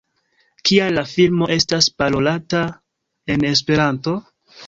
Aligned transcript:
Kial 0.69 0.95
la 0.99 1.03
filmo 1.09 1.49
estas 1.57 1.89
parolata 2.03 2.63
en 3.35 3.47
Esperanto? 3.53 4.15